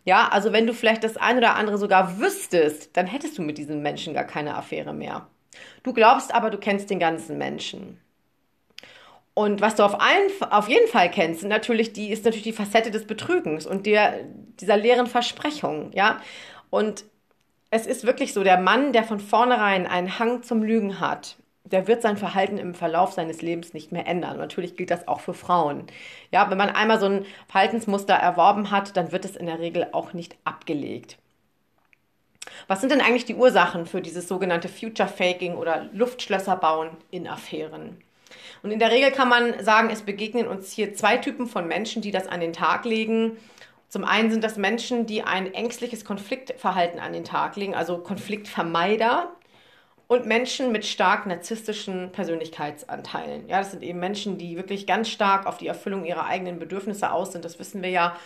Ja, 0.05 0.29
also 0.29 0.53
wenn 0.53 0.65
du 0.65 0.73
vielleicht 0.73 1.03
das 1.03 1.17
eine 1.17 1.39
oder 1.39 1.55
andere 1.55 1.77
sogar 1.77 2.19
wüsstest, 2.19 2.95
dann 2.97 3.05
hättest 3.05 3.37
du 3.37 3.41
mit 3.41 3.57
diesem 3.57 3.81
Menschen 3.81 4.13
gar 4.13 4.23
keine 4.23 4.55
Affäre 4.55 4.93
mehr. 4.93 5.27
Du 5.83 5.93
glaubst 5.93 6.33
aber, 6.33 6.49
du 6.49 6.57
kennst 6.57 6.89
den 6.89 6.99
ganzen 6.99 7.37
Menschen. 7.37 7.99
Und 9.33 9.61
was 9.61 9.75
du 9.75 9.83
auf, 9.83 10.01
allen, 10.01 10.29
auf 10.49 10.67
jeden 10.67 10.87
Fall 10.89 11.09
kennst, 11.09 11.41
sind 11.41 11.49
natürlich 11.49 11.93
die, 11.93 12.11
ist 12.11 12.25
natürlich 12.25 12.43
die 12.43 12.53
Facette 12.53 12.91
des 12.91 13.05
Betrügens 13.05 13.65
und 13.65 13.85
der, 13.85 14.23
dieser 14.59 14.75
leeren 14.75 15.07
Versprechung, 15.07 15.91
ja. 15.93 16.19
Und 16.69 17.05
es 17.71 17.85
ist 17.85 18.05
wirklich 18.05 18.33
so, 18.33 18.43
der 18.43 18.59
Mann, 18.59 18.93
der 18.93 19.03
von 19.03 19.19
vornherein 19.19 19.85
einen 19.87 20.19
Hang 20.19 20.43
zum 20.43 20.63
Lügen 20.63 20.99
hat, 20.99 21.37
der 21.65 21.87
wird 21.87 22.01
sein 22.01 22.17
Verhalten 22.17 22.57
im 22.57 22.73
Verlauf 22.73 23.13
seines 23.13 23.41
Lebens 23.41 23.73
nicht 23.73 23.91
mehr 23.91 24.07
ändern. 24.07 24.37
natürlich 24.37 24.75
gilt 24.75 24.89
das 24.89 25.07
auch 25.07 25.19
für 25.19 25.35
Frauen. 25.35 25.85
Ja, 26.31 26.49
wenn 26.49 26.57
man 26.57 26.69
einmal 26.69 26.99
so 26.99 27.05
ein 27.05 27.25
Verhaltensmuster 27.47 28.15
erworben 28.15 28.71
hat, 28.71 28.97
dann 28.97 29.11
wird 29.11 29.25
es 29.25 29.35
in 29.35 29.45
der 29.45 29.59
Regel 29.59 29.87
auch 29.91 30.13
nicht 30.13 30.35
abgelegt. 30.45 31.17
Was 32.67 32.81
sind 32.81 32.91
denn 32.91 33.01
eigentlich 33.01 33.25
die 33.25 33.35
Ursachen 33.35 33.85
für 33.85 34.01
dieses 34.01 34.27
sogenannte 34.27 34.69
Future 34.69 35.07
Faking 35.07 35.55
oder 35.55 35.87
Luftschlösser 35.93 36.55
bauen 36.55 36.89
in 37.11 37.27
Affären? 37.27 38.01
Und 38.63 38.71
in 38.71 38.79
der 38.79 38.91
Regel 38.91 39.11
kann 39.11 39.29
man 39.29 39.63
sagen, 39.63 39.89
es 39.91 40.01
begegnen 40.01 40.47
uns 40.47 40.71
hier 40.71 40.93
zwei 40.93 41.17
Typen 41.17 41.47
von 41.47 41.67
Menschen, 41.67 42.01
die 42.01 42.11
das 42.11 42.27
an 42.27 42.41
den 42.41 42.53
Tag 42.53 42.85
legen. 42.85 43.37
Zum 43.89 44.05
einen 44.05 44.31
sind 44.31 44.43
das 44.43 44.55
Menschen, 44.57 45.05
die 45.07 45.23
ein 45.23 45.53
ängstliches 45.53 46.05
Konfliktverhalten 46.05 46.99
an 46.99 47.11
den 47.13 47.25
Tag 47.25 47.55
legen, 47.57 47.75
also 47.75 47.97
Konfliktvermeider. 47.99 49.35
und 50.07 50.25
Menschen 50.25 50.71
mit 50.71 50.85
stark 50.85 51.27
narzisstischen 51.27 52.11
Persönlichkeitsanteilen. 52.11 53.47
Ja, 53.47 53.59
das 53.59 53.71
sind 53.71 53.83
eben 53.83 53.99
Menschen, 53.99 54.39
die 54.39 54.57
wirklich 54.57 54.87
ganz 54.87 55.09
stark 55.09 55.45
auf 55.45 55.57
die 55.59 55.67
Erfüllung 55.67 56.03
ihrer 56.05 56.25
eigenen 56.25 56.57
Bedürfnisse 56.59 57.11
aus 57.11 57.31
sind. 57.31 57.45
Das 57.45 57.59
wissen 57.59 57.83
wir 57.83 57.89
ja, 57.91 58.17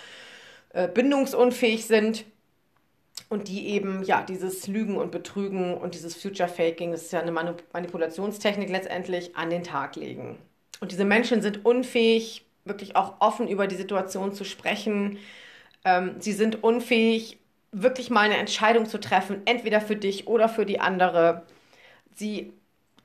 äh, 0.69 0.87
bindungsunfähig 0.87 1.85
sind 1.85 2.25
und 3.29 3.47
die 3.49 3.67
eben 3.69 4.03
ja 4.03 4.21
dieses 4.23 4.67
Lügen 4.67 4.97
und 4.97 5.11
Betrügen 5.11 5.75
und 5.77 5.93
dieses 5.93 6.15
Future 6.15 6.49
Faking, 6.49 6.91
das 6.91 7.03
ist 7.03 7.13
ja 7.13 7.19
eine 7.19 7.31
Manipulationstechnik 7.31 8.69
letztendlich 8.69 9.35
an 9.35 9.49
den 9.49 9.63
Tag 9.63 9.95
legen. 9.97 10.37
Und 10.79 10.91
diese 10.91 11.05
Menschen 11.05 11.41
sind 11.41 11.65
unfähig, 11.65 12.45
wirklich 12.65 12.95
auch 12.95 13.15
offen 13.19 13.47
über 13.47 13.67
die 13.67 13.75
Situation 13.75 14.33
zu 14.33 14.45
sprechen. 14.45 15.19
Ähm, 15.85 16.15
sie 16.19 16.33
sind 16.33 16.63
unfähig, 16.63 17.37
wirklich 17.71 18.09
mal 18.09 18.21
eine 18.21 18.37
Entscheidung 18.37 18.85
zu 18.85 18.99
treffen, 18.99 19.41
entweder 19.45 19.81
für 19.81 19.95
dich 19.95 20.27
oder 20.27 20.47
für 20.47 20.65
die 20.65 20.79
andere 20.79 21.43
sie 22.15 22.53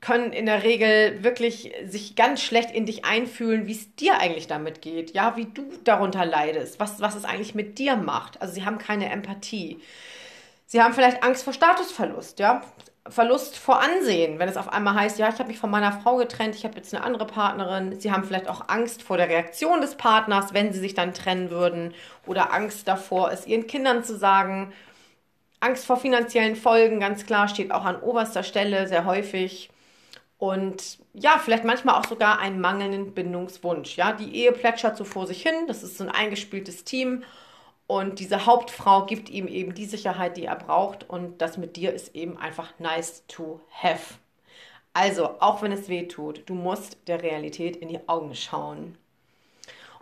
können 0.01 0.33
in 0.33 0.47
der 0.47 0.63
Regel 0.63 1.25
wirklich 1.25 1.73
sich 1.87 2.15
ganz 2.15 2.41
schlecht 2.41 2.71
in 2.71 2.87
dich 2.87 3.05
einfühlen, 3.05 3.67
wie 3.67 3.73
es 3.73 3.95
dir 3.97 4.19
eigentlich 4.19 4.47
damit 4.47 4.81
geht, 4.81 5.13
ja, 5.13 5.37
wie 5.37 5.47
du 5.47 5.65
darunter 5.83 6.25
leidest, 6.25 6.79
was, 6.79 7.01
was 7.01 7.17
es 7.17 7.25
eigentlich 7.25 7.57
mit 7.57 7.79
dir 7.79 7.97
macht. 7.97 8.41
Also 8.41 8.55
sie 8.55 8.65
haben 8.65 8.79
keine 8.79 9.11
Empathie. 9.11 9.81
Sie 10.67 10.81
haben 10.81 10.95
vielleicht 10.95 11.25
Angst 11.25 11.43
vor 11.43 11.53
Statusverlust, 11.53 12.39
ja, 12.39 12.63
Verlust 13.11 13.59
vor 13.59 13.81
Ansehen, 13.81 14.39
wenn 14.39 14.49
es 14.49 14.57
auf 14.57 14.73
einmal 14.73 14.95
heißt, 14.95 15.19
ja, 15.19 15.29
ich 15.29 15.39
habe 15.39 15.49
mich 15.49 15.59
von 15.59 15.71
meiner 15.71 15.93
Frau 15.93 16.17
getrennt, 16.17 16.55
ich 16.55 16.65
habe 16.65 16.77
jetzt 16.77 16.95
eine 16.95 17.05
andere 17.05 17.27
Partnerin. 17.27 17.99
Sie 18.01 18.13
haben 18.13 18.25
vielleicht 18.25 18.49
auch 18.49 18.69
Angst 18.69 19.03
vor 19.03 19.17
der 19.17 19.29
Reaktion 19.29 19.81
des 19.81 19.97
Partners, 19.97 20.55
wenn 20.55 20.73
sie 20.73 20.81
sich 20.81 20.95
dann 20.95 21.15
trennen 21.15 21.51
würden, 21.51 21.95
oder 22.27 22.53
Angst 22.53 22.87
davor, 22.89 23.33
es 23.33 23.47
ihren 23.47 23.67
Kindern 23.67 24.05
zu 24.05 24.17
sagen 24.17 24.73
Angst 25.61 25.87
vor 25.87 25.97
finanziellen 25.97 26.57
Folgen, 26.57 27.01
ganz 27.01 27.27
klar, 27.27 27.49
steht 27.49 27.73
auch 27.73 27.85
an 27.85 28.01
oberster 28.01 28.43
Stelle 28.43 28.87
sehr 28.87 29.05
häufig. 29.05 29.71
Und 30.39 30.99
ja, 31.15 31.41
vielleicht 31.45 31.65
manchmal 31.65 31.97
auch 31.97 32.07
sogar 32.07 32.39
einen 32.39 32.61
mangelnden 32.61 33.13
Bindungswunsch. 33.13 33.97
Ja, 33.97 34.13
die 34.13 34.37
Ehe 34.37 34.53
plätschert 34.53 34.97
so 34.97 35.05
vor 35.05 35.27
sich 35.27 35.43
hin. 35.43 35.67
Das 35.67 35.83
ist 35.83 35.99
so 35.99 36.05
ein 36.05 36.11
eingespieltes 36.11 36.85
Team. 36.85 37.25
Und 37.89 38.21
diese 38.21 38.45
Hauptfrau 38.45 39.07
gibt 39.07 39.31
ihm 39.31 39.49
eben 39.49 39.75
die 39.75 39.87
Sicherheit, 39.87 40.37
die 40.37 40.45
er 40.45 40.57
braucht. 40.57 41.09
Und 41.09 41.41
das 41.41 41.57
mit 41.57 41.75
dir 41.75 41.93
ist 41.93 42.15
eben 42.15 42.37
einfach 42.37 42.79
nice 42.79 43.25
to 43.29 43.61
have. 43.83 44.15
Also, 44.93 45.41
auch 45.41 45.63
wenn 45.63 45.73
es 45.73 45.89
weh 45.89 46.07
tut, 46.07 46.43
du 46.47 46.55
musst 46.55 46.99
der 47.09 47.23
Realität 47.23 47.77
in 47.77 47.89
die 47.89 48.07
Augen 48.07 48.35
schauen. 48.35 48.99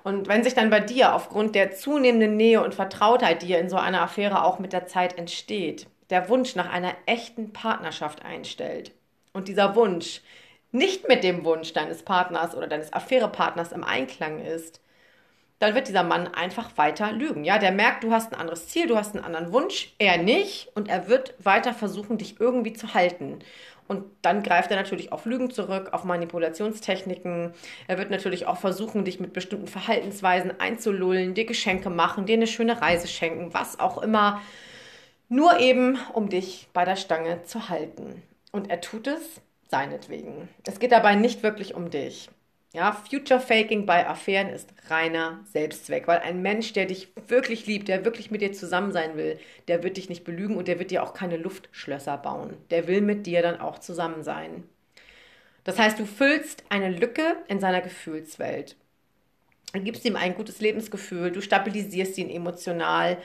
Und 0.02 0.26
wenn 0.26 0.42
sich 0.42 0.54
dann 0.54 0.68
bei 0.68 0.80
dir 0.80 1.14
aufgrund 1.14 1.54
der 1.54 1.72
zunehmenden 1.72 2.36
Nähe 2.36 2.62
und 2.62 2.74
Vertrautheit, 2.74 3.42
die 3.42 3.52
in 3.52 3.70
so 3.70 3.76
einer 3.76 4.02
Affäre 4.02 4.44
auch 4.44 4.58
mit 4.58 4.72
der 4.72 4.86
Zeit 4.86 5.16
entsteht, 5.16 5.86
der 6.10 6.28
Wunsch 6.28 6.56
nach 6.56 6.68
einer 6.68 6.94
echten 7.06 7.52
Partnerschaft 7.52 8.24
einstellt 8.24 8.92
und 9.32 9.48
dieser 9.48 9.76
Wunsch 9.76 10.22
nicht 10.72 11.08
mit 11.08 11.22
dem 11.22 11.44
Wunsch 11.44 11.72
deines 11.72 12.02
Partners 12.02 12.56
oder 12.56 12.66
deines 12.66 12.92
Affärepartners 12.92 13.72
im 13.72 13.84
Einklang 13.84 14.40
ist, 14.44 14.80
dann 15.58 15.74
wird 15.74 15.88
dieser 15.88 16.02
Mann 16.02 16.28
einfach 16.28 16.76
weiter 16.76 17.12
lügen. 17.12 17.44
Ja, 17.44 17.58
der 17.58 17.72
merkt, 17.72 18.04
du 18.04 18.12
hast 18.12 18.32
ein 18.32 18.38
anderes 18.38 18.68
Ziel, 18.68 18.86
du 18.86 18.96
hast 18.96 19.14
einen 19.14 19.24
anderen 19.24 19.52
Wunsch, 19.52 19.94
er 19.98 20.18
nicht 20.18 20.68
und 20.74 20.88
er 20.88 21.08
wird 21.08 21.34
weiter 21.42 21.72
versuchen, 21.72 22.18
dich 22.18 22.40
irgendwie 22.40 22.74
zu 22.74 22.94
halten. 22.94 23.38
Und 23.88 24.04
dann 24.22 24.42
greift 24.42 24.70
er 24.70 24.76
natürlich 24.76 25.12
auf 25.12 25.26
Lügen 25.26 25.50
zurück, 25.50 25.90
auf 25.92 26.04
Manipulationstechniken. 26.04 27.52
Er 27.86 27.98
wird 27.98 28.10
natürlich 28.10 28.46
auch 28.46 28.58
versuchen, 28.58 29.04
dich 29.04 29.20
mit 29.20 29.32
bestimmten 29.32 29.68
Verhaltensweisen 29.68 30.58
einzulullen, 30.60 31.34
dir 31.34 31.44
Geschenke 31.44 31.88
machen, 31.88 32.26
dir 32.26 32.34
eine 32.34 32.48
schöne 32.48 32.80
Reise 32.82 33.06
schenken, 33.06 33.54
was 33.54 33.78
auch 33.78 34.02
immer. 34.02 34.42
Nur 35.28 35.60
eben, 35.60 35.98
um 36.12 36.28
dich 36.28 36.68
bei 36.72 36.84
der 36.84 36.96
Stange 36.96 37.44
zu 37.44 37.68
halten. 37.68 38.22
Und 38.52 38.70
er 38.70 38.80
tut 38.80 39.06
es 39.06 39.40
seinetwegen. 39.68 40.48
Es 40.66 40.78
geht 40.78 40.92
dabei 40.92 41.14
nicht 41.14 41.42
wirklich 41.42 41.74
um 41.74 41.90
dich. 41.90 42.28
Ja, 42.76 42.92
Future 42.92 43.40
Faking 43.40 43.86
bei 43.86 44.06
Affären 44.06 44.50
ist 44.50 44.68
reiner 44.90 45.40
Selbstzweck, 45.50 46.06
weil 46.06 46.18
ein 46.18 46.42
Mensch, 46.42 46.74
der 46.74 46.84
dich 46.84 47.08
wirklich 47.26 47.66
liebt, 47.66 47.88
der 47.88 48.04
wirklich 48.04 48.30
mit 48.30 48.42
dir 48.42 48.52
zusammen 48.52 48.92
sein 48.92 49.16
will, 49.16 49.38
der 49.66 49.82
wird 49.82 49.96
dich 49.96 50.10
nicht 50.10 50.24
belügen 50.24 50.58
und 50.58 50.68
der 50.68 50.78
wird 50.78 50.90
dir 50.90 51.02
auch 51.02 51.14
keine 51.14 51.38
Luftschlösser 51.38 52.18
bauen. 52.18 52.54
Der 52.68 52.86
will 52.86 53.00
mit 53.00 53.24
dir 53.24 53.40
dann 53.40 53.58
auch 53.60 53.78
zusammen 53.78 54.22
sein. 54.22 54.64
Das 55.64 55.78
heißt, 55.78 55.98
du 55.98 56.04
füllst 56.04 56.64
eine 56.68 56.90
Lücke 56.90 57.38
in 57.48 57.60
seiner 57.60 57.80
Gefühlswelt. 57.80 58.76
Du 59.72 59.80
gibst 59.80 60.04
ihm 60.04 60.16
ein 60.16 60.34
gutes 60.34 60.60
Lebensgefühl, 60.60 61.32
du 61.32 61.40
stabilisierst 61.40 62.18
ihn 62.18 62.28
emotional 62.28 63.16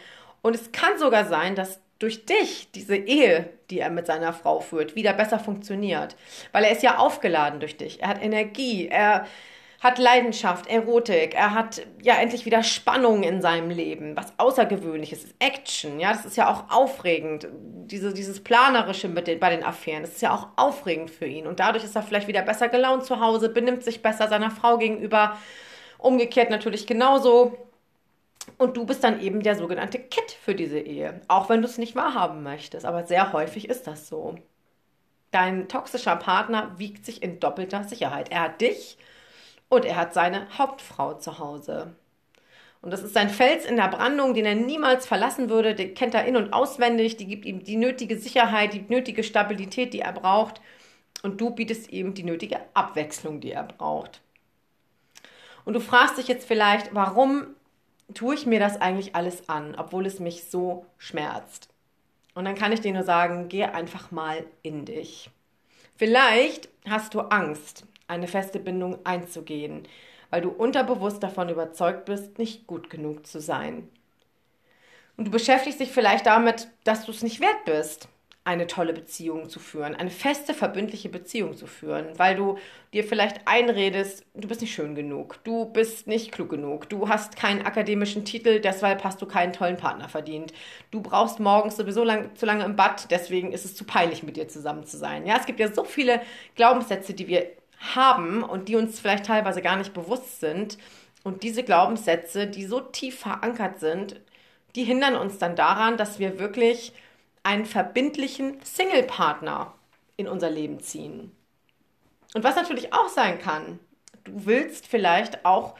und 0.41 0.55
es 0.55 0.71
kann 0.71 0.97
sogar 0.97 1.25
sein, 1.25 1.55
dass 1.55 1.81
durch 2.01 2.25
dich 2.25 2.69
diese 2.71 2.95
Ehe, 2.95 3.49
die 3.69 3.79
er 3.79 3.89
mit 3.89 4.07
seiner 4.07 4.33
Frau 4.33 4.59
führt, 4.59 4.95
wieder 4.95 5.13
besser 5.13 5.39
funktioniert. 5.39 6.15
Weil 6.51 6.63
er 6.63 6.71
ist 6.71 6.83
ja 6.83 6.97
aufgeladen 6.97 7.59
durch 7.59 7.77
dich. 7.77 8.01
Er 8.01 8.09
hat 8.09 8.23
Energie, 8.23 8.87
er 8.87 9.25
hat 9.81 9.97
Leidenschaft, 9.97 10.67
Erotik, 10.67 11.33
er 11.33 11.55
hat 11.55 11.81
ja 12.03 12.13
endlich 12.15 12.45
wieder 12.45 12.61
Spannung 12.61 13.23
in 13.23 13.41
seinem 13.41 13.71
Leben, 13.71 14.15
was 14.15 14.31
Außergewöhnliches 14.37 15.23
ist, 15.23 15.35
Action, 15.39 15.99
ja, 15.99 16.13
das 16.13 16.23
ist 16.23 16.37
ja 16.37 16.51
auch 16.51 16.69
aufregend, 16.69 17.47
Diese, 17.51 18.13
dieses 18.13 18.43
Planerische 18.43 19.07
mit 19.07 19.25
den, 19.25 19.39
bei 19.39 19.49
den 19.49 19.63
Affären, 19.63 20.03
das 20.03 20.11
ist 20.11 20.21
ja 20.21 20.35
auch 20.35 20.49
aufregend 20.55 21.09
für 21.09 21.25
ihn 21.25 21.47
und 21.47 21.59
dadurch 21.59 21.83
ist 21.83 21.95
er 21.95 22.03
vielleicht 22.03 22.27
wieder 22.27 22.43
besser 22.43 22.69
gelaunt 22.69 23.05
zu 23.05 23.19
Hause, 23.19 23.49
benimmt 23.49 23.83
sich 23.83 24.03
besser 24.03 24.27
seiner 24.27 24.51
Frau 24.51 24.77
gegenüber, 24.77 25.35
umgekehrt 25.97 26.51
natürlich 26.51 26.85
genauso, 26.85 27.57
und 28.57 28.77
du 28.77 28.85
bist 28.85 29.03
dann 29.03 29.21
eben 29.21 29.41
der 29.41 29.55
sogenannte 29.55 29.99
Kit 29.99 30.31
für 30.31 30.55
diese 30.55 30.79
Ehe, 30.79 31.21
auch 31.27 31.49
wenn 31.49 31.61
du 31.61 31.67
es 31.67 31.77
nicht 31.77 31.95
wahrhaben 31.95 32.43
möchtest. 32.43 32.85
Aber 32.85 33.05
sehr 33.05 33.33
häufig 33.33 33.69
ist 33.69 33.87
das 33.87 34.07
so. 34.07 34.35
Dein 35.31 35.69
toxischer 35.69 36.15
Partner 36.15 36.73
wiegt 36.77 37.05
sich 37.05 37.23
in 37.23 37.39
doppelter 37.39 37.83
Sicherheit. 37.83 38.29
Er 38.31 38.41
hat 38.41 38.61
dich 38.61 38.97
und 39.69 39.85
er 39.85 39.95
hat 39.95 40.13
seine 40.13 40.47
Hauptfrau 40.57 41.13
zu 41.13 41.39
Hause. 41.39 41.95
Und 42.81 42.91
das 42.91 43.03
ist 43.03 43.13
sein 43.13 43.29
Fels 43.29 43.65
in 43.65 43.75
der 43.75 43.87
Brandung, 43.87 44.33
den 44.33 44.45
er 44.45 44.55
niemals 44.55 45.05
verlassen 45.05 45.49
würde. 45.49 45.75
Den 45.75 45.93
kennt 45.93 46.15
er 46.15 46.25
in- 46.25 46.35
und 46.35 46.51
auswendig. 46.51 47.15
Die 47.15 47.27
gibt 47.27 47.45
ihm 47.45 47.63
die 47.63 47.77
nötige 47.77 48.17
Sicherheit, 48.17 48.73
die 48.73 48.85
nötige 48.87 49.23
Stabilität, 49.23 49.93
die 49.93 49.99
er 49.99 50.13
braucht. 50.13 50.61
Und 51.21 51.39
du 51.39 51.51
bietest 51.51 51.91
ihm 51.91 52.15
die 52.15 52.23
nötige 52.23 52.59
Abwechslung, 52.73 53.39
die 53.39 53.51
er 53.51 53.63
braucht. 53.63 54.21
Und 55.63 55.75
du 55.75 55.79
fragst 55.79 56.17
dich 56.17 56.27
jetzt 56.27 56.47
vielleicht, 56.47 56.93
warum 56.95 57.55
tue 58.13 58.35
ich 58.35 58.45
mir 58.45 58.59
das 58.59 58.79
eigentlich 58.79 59.15
alles 59.15 59.49
an, 59.49 59.75
obwohl 59.75 60.05
es 60.05 60.19
mich 60.19 60.45
so 60.45 60.85
schmerzt? 60.97 61.69
Und 62.33 62.45
dann 62.45 62.55
kann 62.55 62.71
ich 62.71 62.81
dir 62.81 62.93
nur 62.93 63.03
sagen, 63.03 63.49
geh 63.49 63.63
einfach 63.65 64.11
mal 64.11 64.45
in 64.61 64.85
dich. 64.85 65.29
Vielleicht 65.95 66.69
hast 66.89 67.13
du 67.13 67.21
Angst, 67.21 67.85
eine 68.07 68.27
feste 68.27 68.59
Bindung 68.59 69.05
einzugehen, 69.05 69.87
weil 70.29 70.41
du 70.41 70.49
unterbewusst 70.49 71.21
davon 71.21 71.49
überzeugt 71.49 72.05
bist, 72.05 72.39
nicht 72.39 72.67
gut 72.67 72.89
genug 72.89 73.27
zu 73.27 73.39
sein. 73.39 73.89
Und 75.17 75.25
du 75.25 75.31
beschäftigst 75.31 75.79
dich 75.79 75.91
vielleicht 75.91 76.25
damit, 76.25 76.69
dass 76.83 77.05
du 77.05 77.11
es 77.11 77.21
nicht 77.21 77.41
wert 77.41 77.65
bist, 77.65 78.07
eine 78.43 78.65
tolle 78.65 78.93
Beziehung 78.93 79.49
zu 79.49 79.59
führen, 79.59 79.95
eine 79.95 80.09
feste, 80.09 80.55
verbindliche 80.55 81.09
Beziehung 81.09 81.55
zu 81.55 81.67
führen, 81.67 82.07
weil 82.17 82.35
du 82.35 82.57
dir 82.91 83.03
vielleicht 83.03 83.41
einredest, 83.45 84.25
du 84.33 84.47
bist 84.47 84.61
nicht 84.61 84.73
schön 84.73 84.95
genug, 84.95 85.43
du 85.43 85.65
bist 85.65 86.07
nicht 86.07 86.31
klug 86.31 86.49
genug, 86.49 86.89
du 86.89 87.07
hast 87.07 87.35
keinen 87.35 87.61
akademischen 87.61 88.25
Titel, 88.25 88.59
deshalb 88.59 89.03
hast 89.03 89.21
du 89.21 89.27
keinen 89.27 89.53
tollen 89.53 89.77
Partner 89.77 90.09
verdient. 90.09 90.53
Du 90.89 91.01
brauchst 91.01 91.39
morgens 91.39 91.77
sowieso 91.77 92.03
lang, 92.03 92.35
zu 92.35 92.47
lange 92.47 92.65
im 92.65 92.75
Bad, 92.75 93.11
deswegen 93.11 93.51
ist 93.51 93.65
es 93.65 93.75
zu 93.75 93.83
peinlich, 93.83 94.23
mit 94.23 94.37
dir 94.37 94.47
zusammen 94.47 94.85
zu 94.85 94.97
sein. 94.97 95.27
Ja, 95.27 95.37
es 95.37 95.45
gibt 95.45 95.59
ja 95.59 95.71
so 95.71 95.83
viele 95.83 96.19
Glaubenssätze, 96.55 97.13
die 97.13 97.27
wir 97.27 97.47
haben 97.95 98.41
und 98.41 98.69
die 98.69 98.75
uns 98.75 98.99
vielleicht 98.99 99.27
teilweise 99.27 99.61
gar 99.61 99.75
nicht 99.75 99.93
bewusst 99.93 100.39
sind. 100.39 100.79
Und 101.23 101.43
diese 101.43 101.63
Glaubenssätze, 101.63 102.47
die 102.47 102.65
so 102.65 102.79
tief 102.79 103.19
verankert 103.19 103.79
sind, 103.79 104.19
die 104.75 104.83
hindern 104.83 105.15
uns 105.15 105.37
dann 105.37 105.55
daran, 105.55 105.97
dass 105.97 106.17
wir 106.17 106.39
wirklich 106.39 106.93
einen 107.43 107.65
verbindlichen 107.65 108.59
Single-Partner 108.63 109.73
in 110.17 110.27
unser 110.27 110.49
Leben 110.49 110.79
ziehen. 110.79 111.31
Und 112.33 112.43
was 112.43 112.55
natürlich 112.55 112.93
auch 112.93 113.09
sein 113.09 113.39
kann, 113.39 113.79
du 114.23 114.45
willst 114.45 114.87
vielleicht 114.87 115.45
auch 115.45 115.75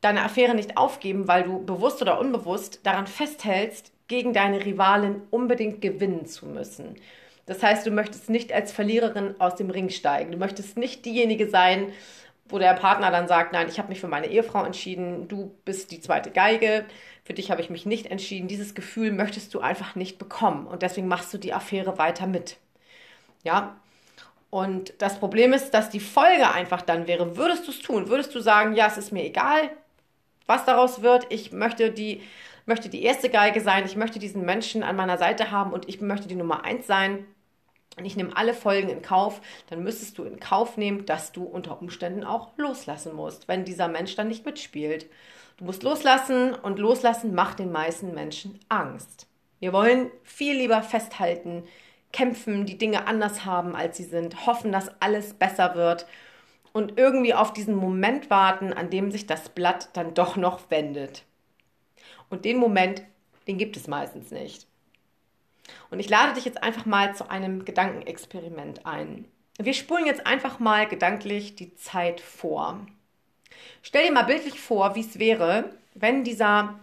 deine 0.00 0.22
Affäre 0.22 0.54
nicht 0.54 0.76
aufgeben, 0.76 1.28
weil 1.28 1.44
du 1.44 1.64
bewusst 1.64 2.00
oder 2.02 2.20
unbewusst 2.20 2.80
daran 2.84 3.06
festhältst, 3.06 3.92
gegen 4.06 4.34
deine 4.34 4.64
Rivalin 4.64 5.22
unbedingt 5.30 5.80
gewinnen 5.80 6.26
zu 6.26 6.46
müssen. 6.46 6.96
Das 7.46 7.62
heißt, 7.62 7.86
du 7.86 7.90
möchtest 7.90 8.28
nicht 8.30 8.52
als 8.52 8.72
Verliererin 8.72 9.34
aus 9.38 9.56
dem 9.56 9.70
Ring 9.70 9.90
steigen. 9.90 10.32
Du 10.32 10.38
möchtest 10.38 10.76
nicht 10.76 11.04
diejenige 11.04 11.48
sein, 11.48 11.92
wo 12.46 12.58
der 12.58 12.74
Partner 12.74 13.10
dann 13.10 13.28
sagt, 13.28 13.52
nein, 13.52 13.68
ich 13.68 13.78
habe 13.78 13.88
mich 13.88 14.00
für 14.00 14.08
meine 14.08 14.26
Ehefrau 14.26 14.64
entschieden, 14.64 15.28
du 15.28 15.54
bist 15.64 15.90
die 15.90 16.00
zweite 16.00 16.30
Geige, 16.30 16.84
für 17.24 17.34
dich 17.34 17.50
habe 17.50 17.60
ich 17.60 17.70
mich 17.70 17.86
nicht 17.86 18.06
entschieden. 18.06 18.48
Dieses 18.48 18.74
Gefühl 18.74 19.12
möchtest 19.12 19.54
du 19.54 19.60
einfach 19.60 19.94
nicht 19.94 20.18
bekommen 20.18 20.66
und 20.66 20.82
deswegen 20.82 21.08
machst 21.08 21.32
du 21.32 21.38
die 21.38 21.52
Affäre 21.52 21.98
weiter 21.98 22.26
mit. 22.26 22.58
Ja? 23.42 23.76
Und 24.50 24.94
das 24.98 25.18
Problem 25.18 25.52
ist, 25.52 25.70
dass 25.70 25.90
die 25.90 26.00
Folge 26.00 26.50
einfach 26.52 26.82
dann 26.82 27.06
wäre, 27.06 27.36
würdest 27.36 27.66
du 27.66 27.72
es 27.72 27.80
tun, 27.80 28.08
würdest 28.08 28.34
du 28.34 28.40
sagen, 28.40 28.74
ja, 28.74 28.86
es 28.86 28.98
ist 28.98 29.10
mir 29.10 29.24
egal, 29.24 29.70
was 30.46 30.64
daraus 30.64 31.02
wird, 31.02 31.26
ich 31.30 31.50
möchte 31.52 31.90
die 31.90 32.22
möchte 32.66 32.88
die 32.88 33.02
erste 33.02 33.28
Geige 33.28 33.60
sein, 33.60 33.84
ich 33.84 33.96
möchte 33.96 34.18
diesen 34.18 34.44
Menschen 34.44 34.82
an 34.82 34.96
meiner 34.96 35.18
Seite 35.18 35.50
haben 35.50 35.72
und 35.72 35.88
ich 35.88 36.00
möchte 36.00 36.28
die 36.28 36.34
Nummer 36.34 36.64
eins 36.64 36.86
sein 36.86 37.26
und 37.96 38.04
ich 38.04 38.16
nehme 38.16 38.36
alle 38.36 38.54
Folgen 38.54 38.88
in 38.88 39.02
Kauf, 39.02 39.40
dann 39.68 39.82
müsstest 39.82 40.18
du 40.18 40.24
in 40.24 40.40
Kauf 40.40 40.76
nehmen, 40.76 41.06
dass 41.06 41.32
du 41.32 41.44
unter 41.44 41.80
Umständen 41.80 42.24
auch 42.24 42.56
loslassen 42.56 43.14
musst, 43.14 43.48
wenn 43.48 43.64
dieser 43.64 43.88
Mensch 43.88 44.16
dann 44.16 44.28
nicht 44.28 44.46
mitspielt. 44.46 45.06
Du 45.56 45.64
musst 45.64 45.82
loslassen 45.82 46.54
und 46.54 46.78
loslassen 46.78 47.34
macht 47.34 47.58
den 47.58 47.70
meisten 47.70 48.12
Menschen 48.12 48.58
Angst. 48.68 49.28
Wir 49.60 49.72
wollen 49.72 50.10
viel 50.24 50.56
lieber 50.56 50.82
festhalten, 50.82 51.64
kämpfen, 52.12 52.66
die 52.66 52.78
Dinge 52.78 53.06
anders 53.06 53.44
haben, 53.44 53.74
als 53.74 53.96
sie 53.96 54.04
sind, 54.04 54.46
hoffen, 54.46 54.72
dass 54.72 54.90
alles 55.00 55.34
besser 55.34 55.74
wird 55.74 56.06
und 56.72 56.98
irgendwie 56.98 57.34
auf 57.34 57.52
diesen 57.52 57.76
Moment 57.76 58.30
warten, 58.30 58.72
an 58.72 58.90
dem 58.90 59.10
sich 59.10 59.26
das 59.26 59.48
Blatt 59.48 59.90
dann 59.92 60.12
doch 60.14 60.36
noch 60.36 60.70
wendet. 60.70 61.24
Und 62.30 62.44
den 62.44 62.58
Moment, 62.58 63.02
den 63.46 63.58
gibt 63.58 63.76
es 63.76 63.86
meistens 63.86 64.32
nicht. 64.32 64.66
Und 65.90 66.00
ich 66.00 66.08
lade 66.08 66.34
dich 66.34 66.44
jetzt 66.44 66.62
einfach 66.62 66.84
mal 66.84 67.14
zu 67.14 67.30
einem 67.30 67.64
Gedankenexperiment 67.64 68.86
ein. 68.86 69.26
Wir 69.58 69.72
spulen 69.72 70.06
jetzt 70.06 70.26
einfach 70.26 70.58
mal 70.58 70.88
gedanklich 70.88 71.54
die 71.54 71.76
Zeit 71.76 72.20
vor. 72.20 72.84
Stell 73.82 74.06
dir 74.06 74.12
mal 74.12 74.22
bildlich 74.22 74.60
vor, 74.60 74.94
wie 74.94 75.00
es 75.00 75.18
wäre, 75.18 75.70
wenn 75.94 76.24
dieser 76.24 76.78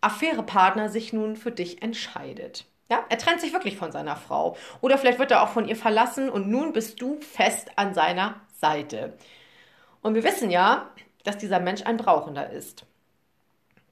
Affärepartner 0.00 0.88
sich 0.88 1.12
nun 1.12 1.36
für 1.36 1.50
dich 1.50 1.82
entscheidet. 1.82 2.64
Ja, 2.88 3.04
er 3.08 3.18
trennt 3.18 3.40
sich 3.40 3.52
wirklich 3.52 3.76
von 3.76 3.90
seiner 3.90 4.16
Frau. 4.16 4.56
Oder 4.80 4.98
vielleicht 4.98 5.18
wird 5.18 5.32
er 5.32 5.42
auch 5.42 5.48
von 5.48 5.66
ihr 5.66 5.76
verlassen 5.76 6.30
und 6.30 6.48
nun 6.48 6.72
bist 6.72 7.00
du 7.00 7.20
fest 7.20 7.70
an 7.76 7.94
seiner 7.94 8.40
Seite. 8.60 9.14
Und 10.02 10.14
wir 10.14 10.22
wissen 10.22 10.50
ja, 10.50 10.90
dass 11.24 11.38
dieser 11.38 11.58
Mensch 11.58 11.82
ein 11.82 11.96
Brauchender 11.96 12.50
ist. 12.50 12.84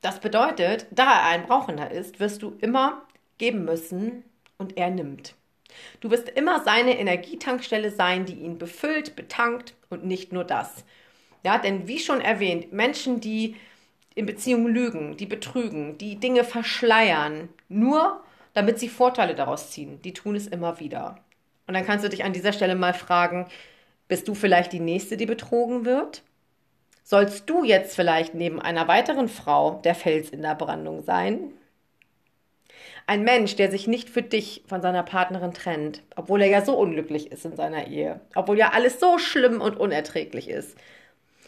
Das 0.00 0.21
bedeutet, 0.21 0.87
da 0.91 1.05
er 1.05 1.25
ein 1.25 1.47
Brauchender 1.47 1.91
ist, 1.91 2.21
wirst 2.21 2.43
du 2.43 2.57
immer 2.61 3.03
geben 3.38 3.64
müssen 3.64 4.23
und 4.59 4.76
er 4.76 4.91
nimmt. 4.91 5.35
Du 6.00 6.11
wirst 6.11 6.29
immer 6.29 6.62
seine 6.62 6.99
Energietankstelle 6.99 7.91
sein, 7.91 8.26
die 8.26 8.35
ihn 8.35 8.59
befüllt, 8.59 9.17
betankt 9.17 9.75
und 9.91 10.05
nicht 10.05 10.33
nur 10.33 10.45
das. 10.45 10.85
Ja, 11.44 11.58
denn 11.58 11.86
wie 11.86 11.98
schon 11.98 12.20
erwähnt, 12.20 12.72
Menschen, 12.72 13.20
die 13.20 13.56
in 14.14 14.26
Beziehungen 14.26 14.72
lügen, 14.72 15.16
die 15.16 15.26
betrügen, 15.26 15.98
die 15.98 16.16
Dinge 16.16 16.42
verschleiern, 16.42 17.48
nur 17.68 18.22
damit 18.54 18.78
sie 18.78 18.88
Vorteile 18.88 19.34
daraus 19.34 19.70
ziehen, 19.70 20.00
die 20.02 20.14
tun 20.14 20.36
es 20.36 20.46
immer 20.46 20.80
wieder. 20.80 21.18
Und 21.66 21.74
dann 21.74 21.84
kannst 21.84 22.04
du 22.04 22.08
dich 22.08 22.24
an 22.24 22.32
dieser 22.32 22.52
Stelle 22.52 22.74
mal 22.74 22.94
fragen, 22.94 23.46
bist 24.08 24.28
du 24.28 24.34
vielleicht 24.34 24.72
die 24.72 24.80
Nächste, 24.80 25.16
die 25.16 25.26
betrogen 25.26 25.84
wird? 25.84 26.22
Sollst 27.02 27.50
du 27.50 27.64
jetzt 27.64 27.94
vielleicht 27.94 28.34
neben 28.34 28.60
einer 28.62 28.88
weiteren 28.88 29.28
Frau 29.28 29.80
der 29.84 29.94
Fels 29.94 30.30
in 30.30 30.42
der 30.42 30.54
Brandung 30.54 31.02
sein? 31.02 31.52
Ein 33.06 33.22
Mensch, 33.22 33.56
der 33.56 33.70
sich 33.70 33.86
nicht 33.86 34.08
für 34.08 34.22
dich 34.22 34.62
von 34.66 34.80
seiner 34.80 35.02
Partnerin 35.02 35.52
trennt, 35.52 36.02
obwohl 36.16 36.40
er 36.40 36.48
ja 36.48 36.64
so 36.64 36.74
unglücklich 36.74 37.30
ist 37.30 37.44
in 37.44 37.56
seiner 37.56 37.88
Ehe, 37.88 38.20
obwohl 38.34 38.56
ja 38.56 38.70
alles 38.72 38.98
so 39.00 39.18
schlimm 39.18 39.60
und 39.60 39.76
unerträglich 39.76 40.48
ist, 40.48 40.78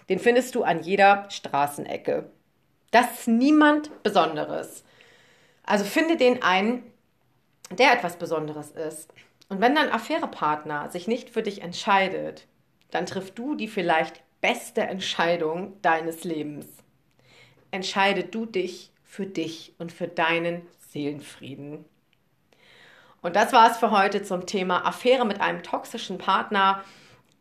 den 0.09 0.19
findest 0.19 0.55
du 0.55 0.63
an 0.63 0.83
jeder 0.83 1.29
Straßenecke. 1.31 2.31
Das 2.91 3.21
ist 3.21 3.29
niemand 3.29 4.03
Besonderes. 4.03 4.85
Also 5.65 5.85
finde 5.85 6.17
den 6.17 6.43
einen, 6.43 6.85
der 7.71 7.93
etwas 7.93 8.17
Besonderes 8.17 8.71
ist. 8.71 9.13
Und 9.49 9.61
wenn 9.61 9.75
dein 9.75 9.91
Affärepartner 9.91 10.91
sich 10.91 11.09
nicht 11.09 11.31
für 11.31 11.43
dich 11.43 11.63
entscheidet, 11.63 12.47
dann 12.91 13.07
triffst 13.07 13.39
du 13.39 13.55
die 13.55 13.69
vielleicht 13.69 14.23
beste 14.41 14.83
Entscheidung 14.83 15.81
deines 15.83 16.25
Lebens. 16.25 16.67
Entscheide 17.71 18.25
du 18.25 18.47
dich 18.47 18.93
für 19.05 19.27
dich 19.27 19.75
und 19.79 19.93
für 19.93 20.09
deinen 20.09 20.63
Seelenfrieden. 20.91 21.85
Und 23.23 23.35
das 23.35 23.53
war 23.53 23.71
es 23.71 23.79
für 23.79 23.91
heute 23.91 24.23
zum 24.23 24.47
Thema 24.47 24.87
Affäre 24.87 25.25
mit 25.25 25.41
einem 25.41 25.63
toxischen 25.63 26.19
Partner. 26.19 26.85